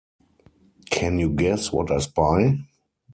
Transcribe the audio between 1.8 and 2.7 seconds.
I spy?